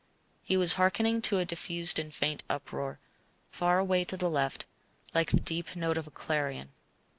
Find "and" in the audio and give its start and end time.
1.99-2.11